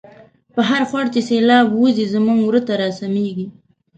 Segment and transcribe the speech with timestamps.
[0.53, 3.47] په هرخوړ چی سیلاب وزی، زمونږ وره ته را سمیږی